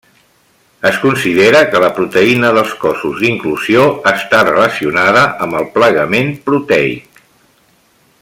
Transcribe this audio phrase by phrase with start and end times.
[0.89, 7.23] Es considera que la proteïna dels cossos d'inclusió està relacionada amb el plegament proteic.